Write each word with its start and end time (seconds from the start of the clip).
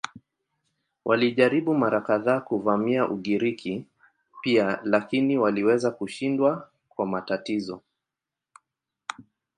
Walijaribu 1.05 1.73
mara 1.73 2.01
kadhaa 2.01 2.39
kuvamia 2.39 3.09
Ugiriki 3.09 3.85
pia 4.41 4.79
lakini 4.83 5.37
waliweza 5.37 5.91
kushindwa 5.91 6.69
kwa 6.89 7.05
matatizo. 7.05 7.81